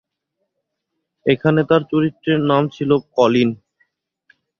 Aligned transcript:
এখানে 1.25 1.61
তার 1.69 1.81
চরিত্রের 1.91 2.39
নাম 2.49 2.63
ছিলো 2.75 2.95
কলিন। 3.15 3.49